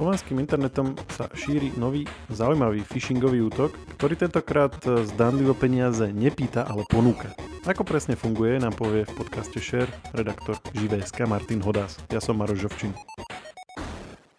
[0.00, 7.36] Slovenským internetom sa šíri nový zaujímavý phishingový útok, ktorý tentokrát zdanlivo peniaze nepýta, ale ponúka.
[7.68, 12.00] Ako presne funguje, nám povie v podcaste Share redaktor Živé.sk Martin Hodás.
[12.08, 12.96] Ja som Maroš Žovčin.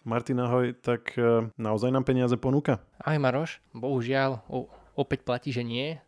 [0.02, 2.82] Martin, ahoj, tak e, naozaj nám peniaze ponúka?
[2.98, 4.66] Ahoj Maroš, bohužiaľ o,
[4.98, 6.02] opäť platí, že nie,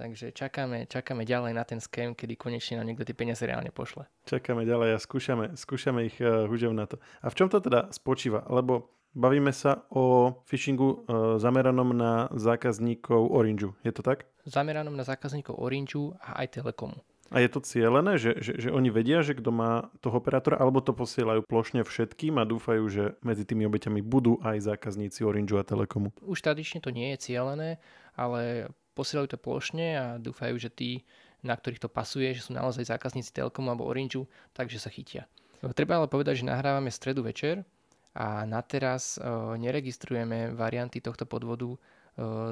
[0.00, 4.08] Takže čakáme, čakáme ďalej na ten scam, kedy konečne nám niekto tie peniaze reálne pošle.
[4.24, 6.96] Čakáme ďalej a skúšame, skúšame ich uh, na to.
[7.20, 8.48] A v čom to teda spočíva?
[8.48, 13.76] Lebo bavíme sa o phishingu uh, zameranom na zákazníkov Orangeu.
[13.84, 14.24] Je to tak?
[14.48, 16.96] Zameranom na zákazníkov Orangeu a aj Telekomu.
[17.30, 20.82] A je to cieľené, že, že, že oni vedia, že kto má toho operátora, alebo
[20.82, 25.68] to posielajú plošne všetkým a dúfajú, že medzi tými obeťami budú aj zákazníci Orangeu a
[25.68, 26.10] Telekomu?
[26.24, 27.78] Už tradične to nie je cieľené,
[28.18, 31.08] ale posielajú to plošne a dúfajú, že tí,
[31.40, 35.24] na ktorých to pasuje, že sú naozaj zákazníci Telekomu alebo Orangeu, takže sa chytia.
[35.72, 37.64] Treba ale povedať, že nahrávame stredu večer
[38.12, 39.24] a na teraz e,
[39.60, 41.78] neregistrujeme varianty tohto podvodu e,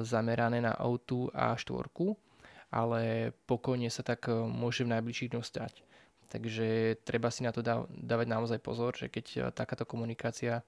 [0.05, 2.17] zamerané na autu a štvorku,
[2.73, 5.73] ale pokojne sa tak e, môže v najbližších dňoch stať.
[6.29, 10.61] Takže treba si na to dávať naozaj pozor, že keď takáto komunikácia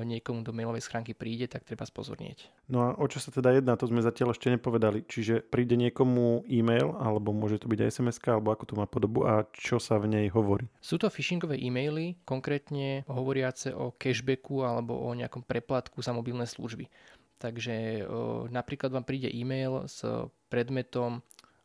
[0.00, 2.48] niekomu do mailovej schránky príde, tak treba spozornieť.
[2.72, 5.04] No a o čo sa teda jedná, to sme zatiaľ ešte nepovedali.
[5.04, 9.28] Čiže príde niekomu e-mail, alebo môže to byť aj sms alebo ako to má podobu
[9.28, 10.72] a čo sa v nej hovorí?
[10.80, 16.88] Sú to phishingové e-maily, konkrétne hovoriace o cashbacku alebo o nejakom preplatku za mobilné služby.
[17.42, 20.06] Takže o, e, napríklad vám príde e-mail s
[20.46, 21.20] predmetom,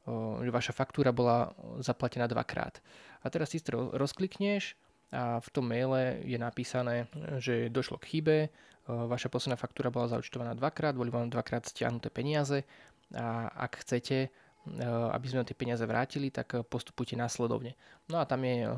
[0.09, 1.53] o, že vaša faktúra bola
[1.85, 2.81] zaplatená dvakrát.
[3.21, 4.73] A teraz si to rozklikneš,
[5.11, 7.07] a v tom maile je napísané,
[7.39, 8.49] že došlo k chybe, e,
[8.87, 12.67] vaša posledná faktúra bola zaučtovaná dvakrát, boli vám dvakrát stiahnuté peniaze
[13.15, 14.29] a ak chcete, e,
[15.15, 17.79] aby sme tie peniaze vrátili, tak postupujte následovne.
[18.11, 18.69] No a tam je e,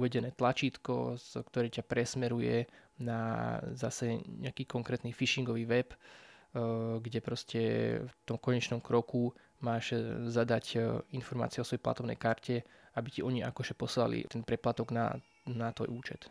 [0.00, 2.64] uvedené tlačítko, ktoré ťa presmeruje
[2.96, 5.88] na zase nejaký konkrétny phishingový web,
[7.00, 7.60] kde proste
[8.02, 9.30] v tom konečnom kroku
[9.62, 9.94] máš
[10.28, 10.82] zadať
[11.14, 12.66] informácie o svojej platovnej karte,
[12.98, 15.14] aby ti oni akože poslali ten preplatok na
[15.48, 16.28] na tvoj účet.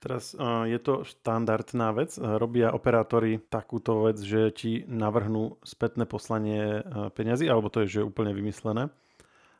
[0.00, 2.16] Teraz uh, je to štandardná vec.
[2.16, 8.08] Robia operátori takúto vec, že ti navrhnú spätné poslanie uh, peňazí, alebo to je že
[8.08, 8.88] úplne vymyslené.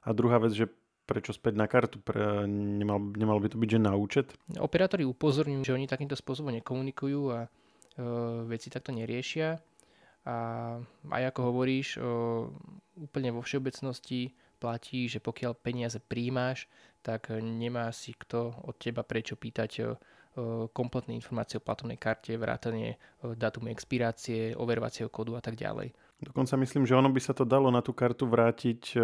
[0.01, 0.73] A druhá vec, že
[1.05, 2.01] prečo späť na kartu?
[2.01, 4.33] Pre, nemal, nemal by to byť, že na účet?
[4.57, 7.51] Operátori upozorňujú, že oni takýmto spôsobom nekomunikujú a uh,
[8.49, 9.61] veci takto neriešia.
[10.25, 10.37] A
[11.13, 12.49] aj ako hovoríš, uh,
[12.97, 16.69] úplne vo všeobecnosti platí, že pokiaľ peniaze príjmaš,
[17.01, 19.83] tak nemá si kto od teba prečo pýtať e,
[20.77, 25.97] kompletné informácie o platobnej karte, vrátanie datumu expirácie, overovacieho kódu a tak ďalej.
[26.21, 29.01] Dokonca myslím, že ono by sa to dalo na tú kartu vrátiť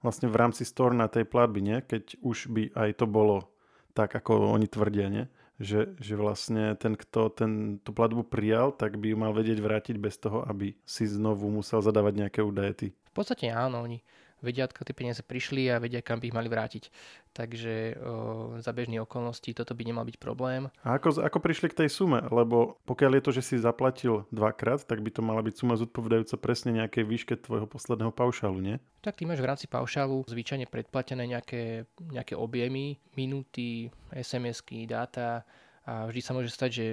[0.00, 1.78] vlastne v rámci store na tej platby, nie?
[1.84, 3.52] keď už by aj to bolo
[3.92, 5.24] tak, ako oni tvrdia, nie?
[5.60, 9.96] Že, že vlastne ten, kto ten, tú platbu prijal, tak by ju mal vedieť vrátiť
[10.00, 12.88] bez toho, aby si znovu musel zadávať nejaké údaje ty.
[12.96, 14.00] V podstate áno, oni
[14.40, 16.88] vedia, odkiaľ tie peniaze prišli a vedia, kam by ich mali vrátiť.
[17.30, 18.14] Takže o,
[18.58, 20.66] za bežné okolnosti toto by nemal byť problém.
[20.82, 22.20] A ako, ako prišli k tej sume?
[22.28, 26.36] Lebo pokiaľ je to, že si zaplatil dvakrát, tak by to mala byť suma zodpovedajúca
[26.40, 28.76] presne nejakej výške tvojho posledného paušálu, nie?
[29.00, 35.46] Tak ty máš v rámci paušálu zvyčajne predplatené nejaké, nejaké objemy, minúty, SMS-ky, dáta
[35.86, 36.86] a vždy sa môže stať, že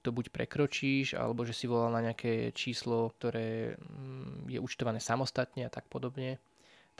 [0.00, 5.68] to buď prekročíš, alebo že si volal na nejaké číslo, ktoré mm, je účtované samostatne
[5.68, 6.40] a tak podobne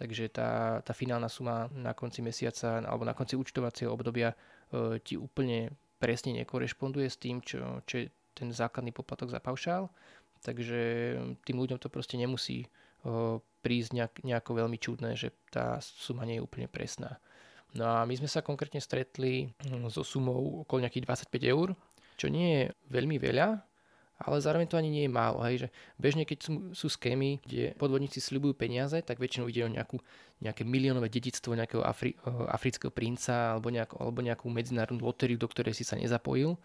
[0.01, 5.21] takže tá, tá finálna suma na konci mesiaca alebo na konci účtovacieho obdobia e, ti
[5.21, 9.93] úplne presne nekorešponduje s tým, čo, čo je ten základný poplatok za paušál,
[10.41, 10.81] takže
[11.45, 12.69] tým ľuďom to proste nemusí e,
[13.61, 17.21] prísť nejak, nejako veľmi čudné, že tá suma nie je úplne presná.
[17.77, 21.77] No a my sme sa konkrétne stretli hm, so sumou okolo nejakých 25 eur,
[22.17, 23.61] čo nie je veľmi veľa,
[24.21, 25.41] ale zároveň to ani nie je málo.
[25.41, 29.73] Hej, že bežne, keď sú, sú skémy, kde podvodníci sľubujú peniaze, tak väčšinou ide o
[29.73, 29.97] nejakú,
[30.45, 35.49] nejaké miliónové dedictvo nejakého Afri, eh, afrického princa alebo, nejako, alebo nejakú medzinárodnú lotériu, do
[35.49, 36.61] ktorej si sa nezapojil.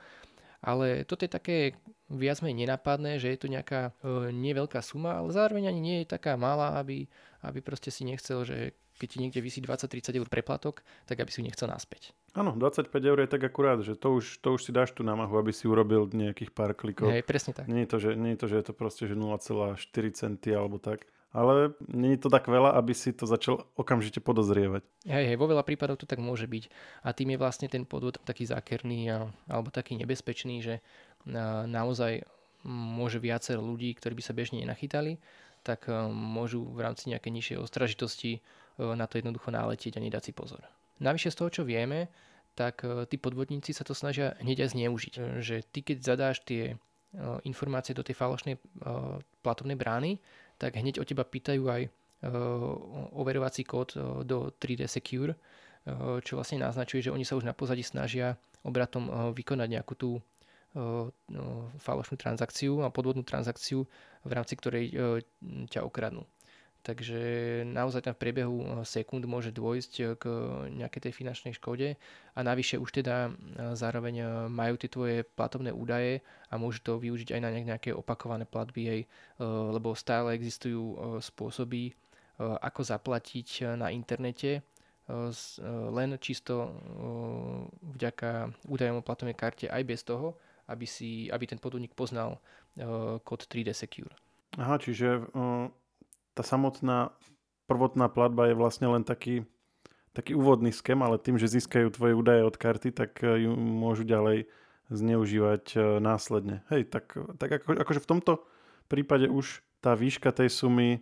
[0.65, 1.77] Ale toto je také
[2.09, 6.09] viac menej nenapadné, že je to nejaká e, neveľká suma, ale zároveň ani nie je
[6.09, 7.05] taká malá, aby,
[7.45, 11.43] aby proste si nechcel, že keď ti niekde vysí 20-30 eur preplatok, tak aby si
[11.43, 12.15] ju nechcel naspäť.
[12.35, 15.35] Áno, 25 eur je tak akurát, že to už, to už si dáš tú námahu,
[15.39, 17.11] aby si urobil nejakých pár klikov.
[17.11, 17.67] Hej, presne tak.
[17.67, 19.75] Nie je to, že, nie je, to, že je to proste že 0,4
[20.15, 21.07] centy alebo tak.
[21.35, 24.87] Ale je to tak veľa, aby si to začal okamžite podozrievať.
[25.03, 26.71] Hej, hej, vo veľa prípadov to tak môže byť.
[27.03, 30.79] A tým je vlastne ten podvod taký zákerný a, alebo taký nebezpečný, že
[31.27, 32.23] na, naozaj
[32.63, 35.19] môže viacero ľudí, ktorí by sa bežne nenachytali,
[35.65, 38.39] tak môžu v rámci nejakej nižšej ostražitosti
[38.77, 40.61] na to jednoducho náletieť a nedať si pozor.
[41.01, 42.07] Navyše z toho, čo vieme,
[42.55, 45.13] tak tí podvodníci sa to snažia hneď aj zneužiť.
[45.43, 46.79] Že ty keď zadáš tie
[47.43, 48.55] informácie do tej falošnej
[49.43, 50.21] platovnej brány,
[50.55, 51.81] tak hneď od teba pýtajú aj
[53.13, 53.93] overovací kód
[54.25, 55.37] do 3D Secure,
[56.25, 58.33] čo vlastne naznačuje, že oni sa už na pozadí snažia
[58.65, 60.09] obratom vykonať nejakú tú
[61.79, 63.85] falošnú transakciu a podvodnú transakciu,
[64.25, 64.91] v rámci ktorej
[65.69, 66.25] ťa okradnú.
[66.85, 67.19] Takže
[67.65, 70.23] naozaj tam v priebehu sekúnd môže dôjsť k
[70.69, 71.97] nejakej tej finančnej škode
[72.37, 73.33] a navyše už teda
[73.73, 76.21] zároveň majú tie tvoje platobné údaje
[76.53, 79.01] a môžu to využiť aj na nejaké opakované platby, hej,
[79.41, 81.97] lebo stále existujú spôsoby,
[82.37, 84.61] ako zaplatiť na internete
[85.89, 86.69] len čisto
[87.81, 90.37] vďaka údajom o platovnej karte aj bez toho,
[90.69, 92.37] aby, si, aby ten podvodník poznal
[93.25, 94.13] kód 3D Secure.
[94.55, 95.67] Aha, čiže uh,
[96.35, 97.15] tá samotná
[97.65, 99.47] prvotná platba je vlastne len taký,
[100.13, 104.05] taký úvodný skem, ale tým, že získajú tvoje údaje od karty, tak uh, ju môžu
[104.05, 104.45] ďalej
[104.93, 106.61] zneužívať uh, následne.
[106.69, 108.33] Hej, tak, tak ako, akože v tomto
[108.85, 111.01] prípade už tá výška tej sumy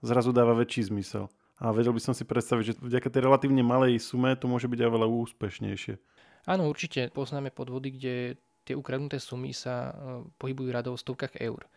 [0.00, 1.28] zrazu dáva väčší zmysel.
[1.60, 4.80] A vedel by som si predstaviť, že vďaka tej relatívne malej sume to môže byť
[4.80, 5.94] aj veľa úspešnejšie.
[6.48, 8.14] Áno, určite poznáme podvody, kde
[8.64, 9.92] tie ukradnuté sumy sa e,
[10.40, 11.68] pohybujú radov v stovkách eur.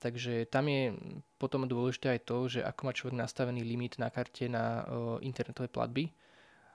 [0.00, 0.96] Takže tam je
[1.36, 5.68] potom dôležité aj to, že ako má človek nastavený limit na karte na e, internetové
[5.68, 6.08] platby,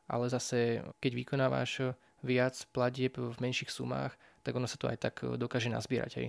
[0.06, 4.14] ale zase keď vykonávaš viac platieb v menších sumách,
[4.46, 6.12] tak ono sa to aj tak e, dokáže nazbierať.
[6.22, 6.28] Hej.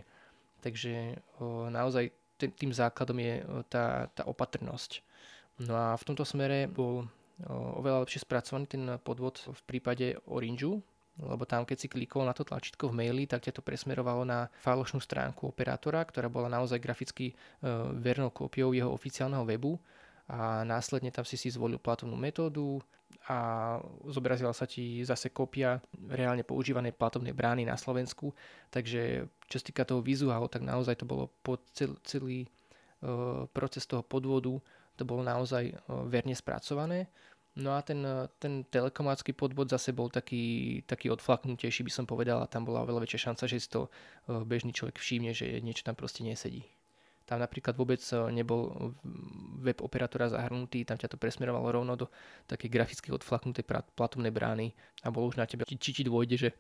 [0.65, 1.21] Takže
[1.69, 2.11] naozaj
[2.41, 5.05] tým základom je tá, tá opatrnosť.
[5.63, 7.07] No a v tomto smere bol
[7.49, 10.81] oveľa lepšie spracovaný ten podvod v prípade Orangeu,
[11.17, 14.53] lebo tam keď si klikol na to tlačítko v maili, tak ťa to presmerovalo na
[14.61, 17.35] falošnú stránku operátora, ktorá bola naozaj graficky e,
[17.97, 19.81] vernou kópiou jeho oficiálneho webu
[20.27, 22.83] a následne tam si si zvolil platovnú metódu
[23.31, 23.39] a
[24.07, 25.79] zobrazila sa ti zase kópia
[26.11, 28.35] reálne používanej platovnej brány na Slovensku.
[28.71, 32.49] Takže čo sa týka toho vizuálu, tak naozaj to bolo po cel, celý e,
[33.51, 34.59] proces toho podvodu,
[34.99, 35.75] to bolo naozaj e,
[36.11, 37.07] verne spracované.
[37.57, 38.05] No a ten,
[38.37, 43.09] ten telekomácky podvod zase bol taký, taký odflaknutejší, by som povedal, a tam bola veľa
[43.09, 46.69] väčšia šanca, že si to e, bežný človek všimne, že niečo tam proste nesedí.
[47.25, 48.93] Tam napríklad vôbec e, nebol
[49.65, 52.13] web operátora zahrnutý, tam ťa to presmerovalo rovno do
[52.45, 53.65] také graficky odflaknutej
[53.97, 56.51] platobnej brány a bolo už na teba, či ti dôjde, že,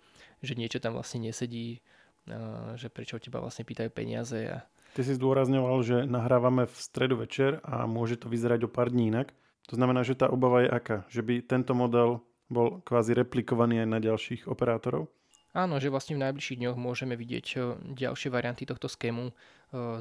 [0.40, 2.38] že niečo tam vlastne nesedí, e,
[2.80, 4.48] že prečo teba vlastne pýtajú peniaze.
[4.48, 4.64] A...
[4.96, 9.12] Ty si zdôrazňoval, že nahrávame v stredu večer a môže to vyzerať o pár dní
[9.12, 9.36] inak.
[9.66, 10.96] To znamená, že tá obava je aká?
[11.10, 15.10] Že by tento model bol kvázi replikovaný aj na ďalších operátorov?
[15.56, 17.60] Áno, že vlastne v najbližších dňoch môžeme vidieť eh,
[17.96, 19.34] ďalšie varianty tohto skému eh,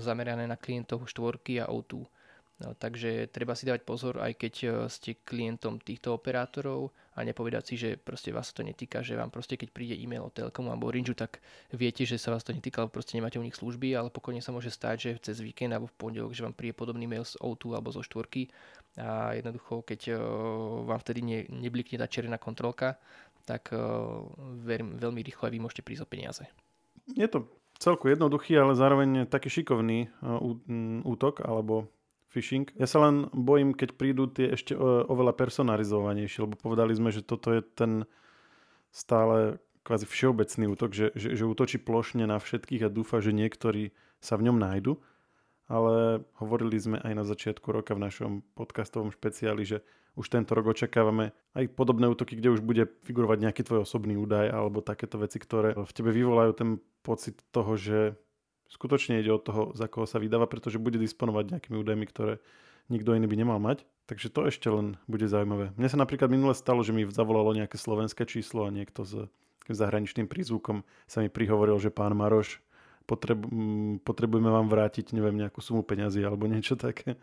[0.03, 2.05] zamerané na klientov štvorky a O2.
[2.55, 7.63] No, takže treba si dávať pozor, aj keď e, ste klientom týchto operátorov a nepovedať
[7.67, 10.87] si, že proste vás to netýka, že vám proste keď príde e-mail od Telekomu alebo
[10.87, 11.43] Orange, tak
[11.75, 14.55] viete, že sa vás to netýka, lebo proste nemáte u nich služby, ale pokojne sa
[14.55, 17.75] môže stať, že cez víkend alebo v pondelok, že vám príde podobný mail z O2
[17.75, 18.47] alebo zo štvorky
[18.95, 20.19] a jednoducho, keď e,
[20.87, 22.95] vám vtedy ne, neblikne tá červená kontrolka,
[23.43, 23.83] tak e,
[24.63, 26.47] ver, veľmi rýchlo aj vy môžete prísť o peniaze.
[27.19, 27.51] Je to
[27.83, 30.07] celku jednoduchý, ale zároveň taký šikovný
[31.03, 31.91] útok alebo
[32.35, 32.67] phishing.
[32.75, 34.75] Ja sa len bojím, keď prídu tie ešte
[35.07, 38.03] oveľa personalizovanejšie, lebo povedali sme, že toto je ten
[38.91, 43.95] stále kvázi všeobecný útok, že, že, že útočí plošne na všetkých a dúfa, že niektorí
[44.19, 44.99] sa v ňom nájdu.
[45.65, 49.77] Ale hovorili sme aj na začiatku roka v našom podcastovom špeciáli, že
[50.13, 54.47] už tento rok očakávame aj podobné útoky, kde už bude figurovať nejaký tvoj osobný údaj
[54.47, 56.69] alebo takéto veci, ktoré v tebe vyvolajú ten
[57.01, 58.13] pocit toho, že
[58.69, 62.33] skutočne ide od toho, za koho sa vydáva, pretože bude disponovať nejakými údajmi, ktoré
[62.89, 63.85] nikto iný by nemal mať.
[64.05, 65.73] Takže to ešte len bude zaujímavé.
[65.73, 69.25] Mne sa napríklad minule stalo, že mi zavolalo nejaké slovenské číslo a niekto s
[69.65, 72.61] zahraničným prízvukom sa mi prihovoril, že pán Maroš,
[73.09, 73.49] potrebu,
[74.05, 77.17] potrebujeme vám vrátiť, neviem, nejakú sumu peňazí alebo niečo také,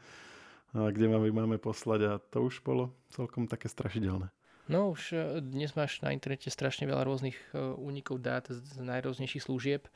[0.75, 4.33] a kde máme, máme poslať a to už bolo celkom také strašidelné.
[4.71, 9.45] No už e, dnes máš na internete strašne veľa rôznych e, únikov dát z najrôznejších
[9.45, 9.91] služieb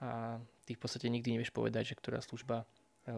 [0.00, 3.14] a ty v podstate nikdy nevieš povedať, že ktorá služba eh,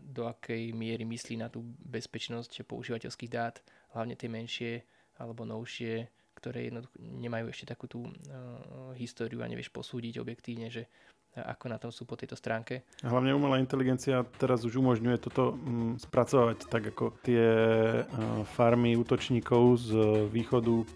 [0.00, 3.60] do akej miery myslí na tú bezpečnosť používateľských dát,
[3.92, 4.72] hlavne tie menšie
[5.20, 10.84] alebo novšie, ktoré jednoducho nemajú ešte takú tú uh, históriu a nevieš posúdiť objektívne, že
[11.36, 12.86] ako na tom sú po tejto stránke.
[13.04, 17.44] Hlavne umelá inteligencia teraz už umožňuje toto mm, spracovať tak ako tie
[18.02, 19.90] uh, farmy útočníkov z
[20.32, 20.86] východu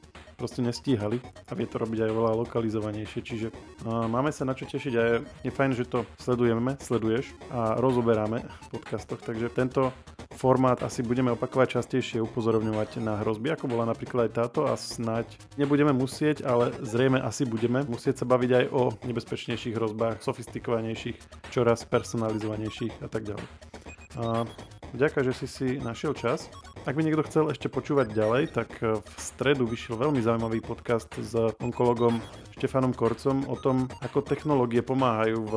[0.41, 4.65] proste nestíhali a vie to robiť aj oveľa lokalizovanejšie, čiže uh, máme sa na čo
[4.65, 9.93] tešiť a je, je fajn, že to sledujeme, sleduješ a rozoberáme v podcastoch, takže tento
[10.41, 15.29] formát asi budeme opakovať častejšie, upozorňovať na hrozby, ako bola napríklad aj táto a snáď
[15.61, 21.85] nebudeme musieť, ale zrejme asi budeme musieť sa baviť aj o nebezpečnejších hrozbách, sofistikovanejších, čoraz
[21.85, 23.47] personalizovanejších a tak ďalej.
[24.17, 24.49] A
[24.97, 26.49] ďakujem, že si si našiel čas.
[26.89, 31.37] Ak by niekto chcel ešte počúvať ďalej, tak v stredu vyšiel veľmi zaujímavý podcast s
[31.61, 32.17] onkologom
[32.61, 35.55] Štefanom Korcom o tom, ako technológie pomáhajú v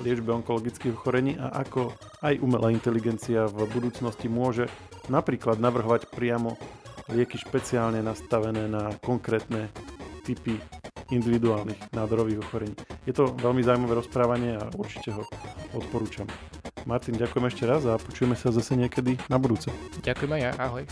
[0.00, 1.92] liečbe onkologických ochorení a ako
[2.24, 4.64] aj umelá inteligencia v budúcnosti môže
[5.12, 6.56] napríklad navrhovať priamo
[7.12, 9.68] lieky špeciálne nastavené na konkrétne
[10.24, 10.56] typy
[11.12, 12.72] individuálnych nádorových ochorení.
[13.04, 15.28] Je to veľmi zaujímavé rozprávanie a určite ho
[15.76, 16.24] odporúčam.
[16.88, 19.68] Martin, ďakujem ešte raz a počujeme sa zase niekedy na budúce.
[20.00, 20.88] Ďakujem aj ja, ahoj.